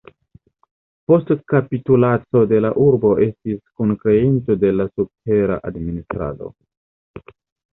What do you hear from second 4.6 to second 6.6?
de la subtera administrado.